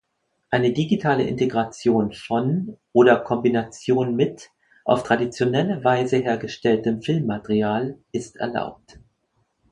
[0.49, 4.49] Eine digitale Integration von oder Kombination mit
[4.83, 8.99] auf traditionelle Weise hergestelltem Filmmaterial ist erlaubt.